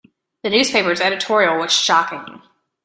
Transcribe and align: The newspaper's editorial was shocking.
The 0.41 0.49
newspaper's 0.49 0.99
editorial 0.99 1.59
was 1.59 1.71
shocking. 1.71 2.41